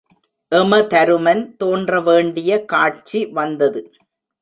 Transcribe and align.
எமதருமன் 0.51 1.43
தோன்ற 1.57 2.01
வேண்டிய 2.01 2.51
காட்சி 2.65 3.25
வந்தது. 3.33 3.83